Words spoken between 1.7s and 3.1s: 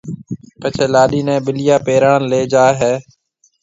پيراڻ ليَ جائيَ ھيََََ